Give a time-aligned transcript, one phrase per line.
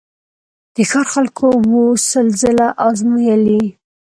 [0.75, 3.63] د ښار خلکو وو سل ځله آزمېیلی